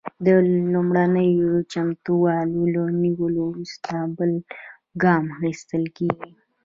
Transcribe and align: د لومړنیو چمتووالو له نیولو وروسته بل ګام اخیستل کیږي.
د 0.25 0.27
لومړنیو 0.73 1.51
چمتووالو 1.71 2.61
له 2.73 2.83
نیولو 3.03 3.41
وروسته 3.49 3.91
بل 4.17 4.31
ګام 5.03 5.25
اخیستل 5.37 5.83
کیږي. 5.97 6.31